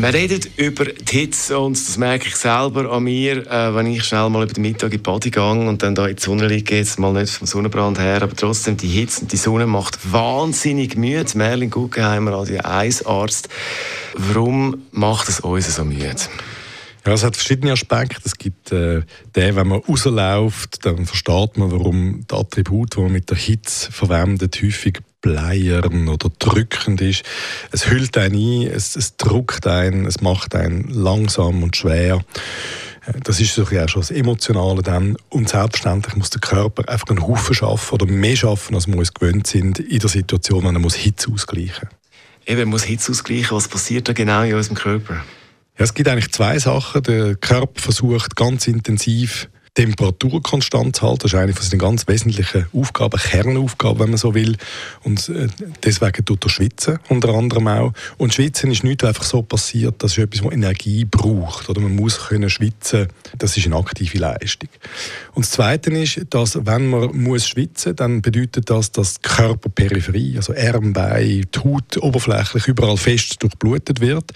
[0.00, 4.02] Wir reden über die Hitze und das merke ich selber an mir, äh, wenn ich
[4.02, 6.48] schnell mal über den Mittag in die Body gehe und dann da in die Sonne
[6.48, 10.10] liege, jetzt mal nicht vom Sonnenbrand her, aber trotzdem die Hitze und die Sonne macht
[10.10, 11.26] wahnsinnig müde.
[11.34, 13.50] Merlin Guggenheimer, Radio 1 Arzt.
[14.14, 16.16] Warum macht es uns so müde?
[17.06, 18.22] Ja, es hat verschiedene Aspekte.
[18.24, 19.02] Es gibt äh,
[19.36, 23.92] den, wenn man rausläuft, dann versteht man, warum das Attribut, das man mit der Hitze
[23.92, 27.22] verwendet, häufig bleiern oder drückend ist.
[27.72, 32.24] Es hüllt einen ein, es, es druckt einen, es macht einen langsam und schwer.
[33.24, 35.16] Das ist auch schon das Emotionale dann.
[35.30, 39.14] Und selbstverständlich muss der Körper einfach einen Haufen schaffen oder mehr schaffen, als wir uns
[39.14, 42.00] gewöhnt sind in der Situation, wenn er muss Hitze ausgleichen muss.
[42.46, 43.56] Eben, muss Hitze ausgleichen.
[43.56, 45.14] Was passiert da genau in unserem Körper?
[45.78, 47.02] Ja, es gibt eigentlich zwei Sachen.
[47.02, 51.20] Der Körper versucht ganz intensiv Temperatur konstant zu halten.
[51.22, 54.56] Das ist eine von seinen ganz wesentlichen Aufgaben, Kernaufgaben, wenn man so will.
[55.04, 55.48] Und äh,
[55.84, 57.92] deswegen tut er schwitzen, unter anderem auch.
[58.18, 61.68] Und Schwitzen ist nicht einfach so passiert, das ist etwas, was Energie braucht.
[61.68, 64.68] Oder man muss können schwitzen, das ist eine aktive Leistung.
[65.34, 70.36] Und das Zweite ist, dass wenn man muss schwitzen, dann bedeutet das, dass die Körperperipherie,
[70.36, 74.32] also Arm, Bein, die Haut oberflächlich überall fest durchblutet wird.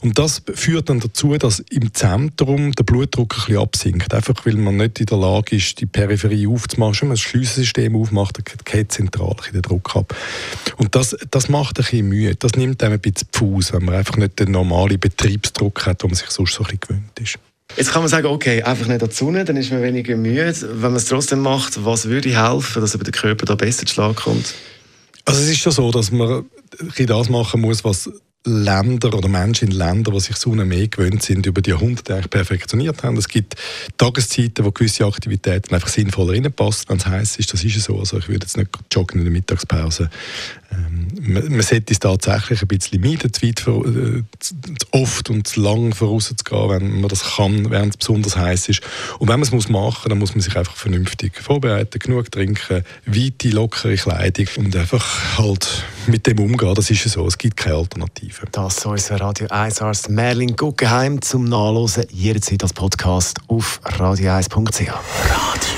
[0.00, 4.14] Und das führt dann dazu, dass im Zentrum der Blutdruck ein bisschen absinkt.
[4.14, 7.94] Einfach weil man nicht in der Lage ist, die Peripherie aufzumachen, wenn man das Schliessensystem
[7.94, 10.16] aufmacht, dann geht zentral den Druck ab.
[10.76, 12.34] Und das, das macht ein bisschen Mühe.
[12.34, 16.10] Das nimmt einem ein bisschen Fuß, wenn man einfach nicht den normalen Betriebsdruck hat, den
[16.10, 17.38] man sich sonst so ein bisschen gewöhnt ist.
[17.76, 20.54] Jetzt kann man sagen, okay, einfach nicht an die Sonne, dann ist man weniger müde.
[20.60, 24.16] Wenn man es trotzdem macht, was würde helfen, dass der Körper da besser zu Schlag
[24.16, 24.54] kommt?
[25.24, 26.46] Also es ist schon so, dass man
[26.96, 28.10] das machen muss, was
[28.48, 32.30] Länder oder Menschen in Ländern, die sich Sonne mehr gewöhnt sind, über die Jahrhunderte eigentlich
[32.30, 33.16] perfektioniert haben.
[33.16, 33.56] Es gibt
[33.96, 37.52] Tageszeiten, wo gewisse Aktivitäten einfach sinnvoller reinpassen, wenn es heiß ist.
[37.52, 37.98] Das ist so.
[37.98, 40.10] Also ich würde jetzt nicht joggen in der Mittagspause.
[41.28, 45.46] Man, man sollte es tatsächlich ein bisschen meiden, zu, weit äh, zu, zu oft und
[45.46, 48.82] zu lang vorauszugehen, wenn man das kann, während es besonders heiß ist.
[49.18, 52.84] Und wenn man es muss machen, dann muss man sich einfach vernünftig vorbereiten, genug trinken,
[53.06, 56.74] weite, lockere Kleidung und einfach halt mit dem umgehen.
[56.74, 57.26] Das ist so.
[57.26, 58.46] Es gibt keine Alternative.
[58.52, 64.88] Das ist unser Radio 1 Arzt Merlin Guggenheim zum Nachlesen jederzeit als Podcast auf radio1.ch.
[64.88, 65.77] Radio